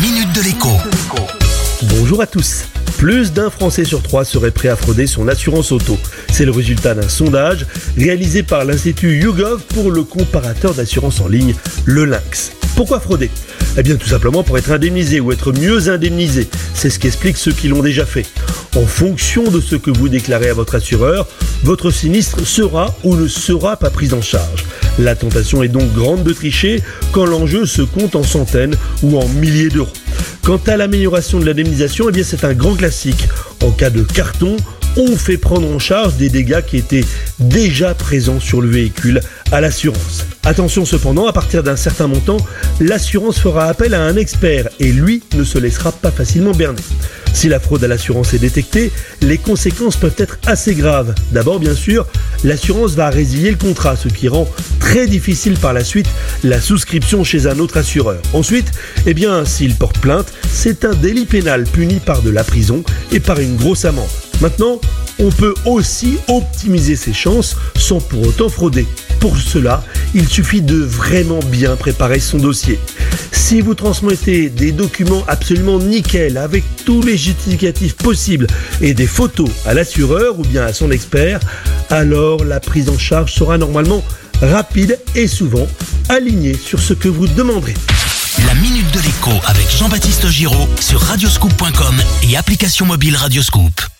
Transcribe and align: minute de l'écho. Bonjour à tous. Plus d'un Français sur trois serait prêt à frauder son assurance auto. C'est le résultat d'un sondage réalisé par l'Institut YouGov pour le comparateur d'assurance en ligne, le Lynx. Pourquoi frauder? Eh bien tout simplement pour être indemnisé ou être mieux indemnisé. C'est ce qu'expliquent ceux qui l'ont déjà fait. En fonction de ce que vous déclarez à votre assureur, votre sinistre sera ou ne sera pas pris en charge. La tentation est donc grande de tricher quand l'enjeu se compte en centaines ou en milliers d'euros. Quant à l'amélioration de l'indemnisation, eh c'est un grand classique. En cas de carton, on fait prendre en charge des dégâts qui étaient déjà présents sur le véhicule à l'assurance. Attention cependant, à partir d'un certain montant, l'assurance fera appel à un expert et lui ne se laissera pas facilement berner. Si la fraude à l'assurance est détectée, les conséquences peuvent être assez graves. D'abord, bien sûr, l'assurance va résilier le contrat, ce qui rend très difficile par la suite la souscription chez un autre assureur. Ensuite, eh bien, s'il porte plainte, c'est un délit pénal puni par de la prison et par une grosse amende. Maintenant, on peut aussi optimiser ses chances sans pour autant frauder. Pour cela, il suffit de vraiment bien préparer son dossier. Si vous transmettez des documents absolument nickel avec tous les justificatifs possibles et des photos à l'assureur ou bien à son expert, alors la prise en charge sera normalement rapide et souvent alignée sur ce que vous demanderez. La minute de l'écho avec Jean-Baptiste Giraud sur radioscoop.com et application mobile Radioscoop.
minute 0.00 0.32
de 0.32 0.42
l'écho. 0.42 0.68
Bonjour 1.96 2.22
à 2.22 2.26
tous. 2.26 2.64
Plus 2.98 3.32
d'un 3.32 3.50
Français 3.50 3.84
sur 3.84 4.00
trois 4.02 4.24
serait 4.24 4.52
prêt 4.52 4.68
à 4.68 4.76
frauder 4.76 5.08
son 5.08 5.26
assurance 5.26 5.72
auto. 5.72 5.98
C'est 6.32 6.44
le 6.44 6.52
résultat 6.52 6.94
d'un 6.94 7.08
sondage 7.08 7.66
réalisé 7.96 8.44
par 8.44 8.64
l'Institut 8.64 9.18
YouGov 9.18 9.62
pour 9.74 9.90
le 9.90 10.04
comparateur 10.04 10.74
d'assurance 10.74 11.20
en 11.20 11.26
ligne, 11.26 11.54
le 11.84 12.04
Lynx. 12.04 12.52
Pourquoi 12.76 13.00
frauder? 13.00 13.30
Eh 13.76 13.82
bien 13.82 13.96
tout 13.96 14.06
simplement 14.06 14.44
pour 14.44 14.56
être 14.56 14.70
indemnisé 14.70 15.18
ou 15.18 15.32
être 15.32 15.52
mieux 15.52 15.88
indemnisé. 15.88 16.48
C'est 16.74 16.90
ce 16.90 16.98
qu'expliquent 17.00 17.36
ceux 17.36 17.52
qui 17.52 17.66
l'ont 17.66 17.82
déjà 17.82 18.06
fait. 18.06 18.26
En 18.76 18.86
fonction 18.86 19.50
de 19.50 19.60
ce 19.60 19.74
que 19.74 19.90
vous 19.90 20.08
déclarez 20.08 20.50
à 20.50 20.54
votre 20.54 20.76
assureur, 20.76 21.26
votre 21.64 21.90
sinistre 21.90 22.46
sera 22.46 22.94
ou 23.02 23.16
ne 23.16 23.26
sera 23.26 23.76
pas 23.76 23.90
pris 23.90 24.12
en 24.12 24.22
charge. 24.22 24.64
La 24.98 25.14
tentation 25.14 25.62
est 25.62 25.68
donc 25.68 25.92
grande 25.92 26.24
de 26.24 26.32
tricher 26.32 26.82
quand 27.12 27.24
l'enjeu 27.24 27.66
se 27.66 27.82
compte 27.82 28.16
en 28.16 28.22
centaines 28.22 28.74
ou 29.02 29.16
en 29.16 29.28
milliers 29.28 29.68
d'euros. 29.68 29.88
Quant 30.42 30.60
à 30.66 30.76
l'amélioration 30.76 31.38
de 31.38 31.46
l'indemnisation, 31.46 32.06
eh 32.12 32.22
c'est 32.24 32.44
un 32.44 32.54
grand 32.54 32.74
classique. 32.74 33.28
En 33.62 33.70
cas 33.70 33.90
de 33.90 34.02
carton, 34.02 34.56
on 34.98 35.16
fait 35.16 35.38
prendre 35.38 35.68
en 35.68 35.78
charge 35.78 36.16
des 36.16 36.28
dégâts 36.28 36.60
qui 36.60 36.76
étaient 36.76 37.04
déjà 37.38 37.94
présents 37.94 38.40
sur 38.40 38.60
le 38.60 38.68
véhicule 38.68 39.20
à 39.52 39.60
l'assurance. 39.60 40.26
Attention 40.44 40.84
cependant, 40.84 41.26
à 41.26 41.32
partir 41.32 41.62
d'un 41.62 41.76
certain 41.76 42.08
montant, 42.08 42.38
l'assurance 42.80 43.38
fera 43.38 43.66
appel 43.66 43.94
à 43.94 44.02
un 44.02 44.16
expert 44.16 44.68
et 44.80 44.90
lui 44.90 45.22
ne 45.36 45.44
se 45.44 45.58
laissera 45.58 45.92
pas 45.92 46.10
facilement 46.10 46.52
berner. 46.52 46.82
Si 47.32 47.48
la 47.48 47.60
fraude 47.60 47.84
à 47.84 47.88
l'assurance 47.88 48.34
est 48.34 48.38
détectée, 48.38 48.90
les 49.22 49.38
conséquences 49.38 49.96
peuvent 49.96 50.14
être 50.18 50.38
assez 50.46 50.74
graves. 50.74 51.14
D'abord, 51.30 51.60
bien 51.60 51.74
sûr, 51.74 52.06
l'assurance 52.42 52.92
va 52.92 53.10
résilier 53.10 53.50
le 53.50 53.56
contrat, 53.56 53.94
ce 53.94 54.08
qui 54.08 54.26
rend 54.26 54.48
très 54.80 55.06
difficile 55.06 55.56
par 55.56 55.72
la 55.72 55.84
suite 55.84 56.08
la 56.42 56.60
souscription 56.60 57.22
chez 57.22 57.46
un 57.46 57.60
autre 57.60 57.76
assureur. 57.76 58.20
Ensuite, 58.32 58.72
eh 59.06 59.14
bien, 59.14 59.44
s'il 59.44 59.76
porte 59.76 59.98
plainte, 59.98 60.32
c'est 60.50 60.84
un 60.84 60.94
délit 60.94 61.26
pénal 61.26 61.64
puni 61.64 62.00
par 62.00 62.22
de 62.22 62.30
la 62.30 62.42
prison 62.42 62.82
et 63.12 63.20
par 63.20 63.38
une 63.38 63.56
grosse 63.56 63.84
amende. 63.84 64.27
Maintenant, 64.40 64.80
on 65.18 65.30
peut 65.30 65.54
aussi 65.64 66.18
optimiser 66.28 66.94
ses 66.94 67.12
chances 67.12 67.56
sans 67.76 68.00
pour 68.00 68.26
autant 68.26 68.48
frauder. 68.48 68.86
Pour 69.20 69.36
cela, 69.36 69.82
il 70.14 70.28
suffit 70.28 70.62
de 70.62 70.76
vraiment 70.76 71.40
bien 71.50 71.74
préparer 71.76 72.20
son 72.20 72.38
dossier. 72.38 72.78
Si 73.32 73.60
vous 73.60 73.74
transmettez 73.74 74.48
des 74.48 74.72
documents 74.72 75.24
absolument 75.26 75.78
nickel 75.78 76.38
avec 76.38 76.64
tous 76.84 77.02
les 77.02 77.16
justificatifs 77.16 77.96
possibles 77.96 78.46
et 78.80 78.94
des 78.94 79.06
photos 79.06 79.50
à 79.66 79.74
l'assureur 79.74 80.38
ou 80.38 80.42
bien 80.42 80.64
à 80.64 80.72
son 80.72 80.90
expert, 80.90 81.40
alors 81.90 82.44
la 82.44 82.60
prise 82.60 82.88
en 82.88 82.98
charge 82.98 83.32
sera 83.32 83.58
normalement 83.58 84.04
rapide 84.40 84.98
et 85.16 85.26
souvent 85.26 85.66
alignée 86.08 86.54
sur 86.54 86.78
ce 86.78 86.94
que 86.94 87.08
vous 87.08 87.26
demanderez. 87.26 87.74
La 88.46 88.54
minute 88.54 88.90
de 88.92 89.00
l'écho 89.00 89.32
avec 89.46 89.68
Jean-Baptiste 89.68 90.28
Giraud 90.28 90.68
sur 90.80 91.00
radioscoop.com 91.00 91.96
et 92.22 92.36
application 92.36 92.86
mobile 92.86 93.16
Radioscoop. 93.16 93.97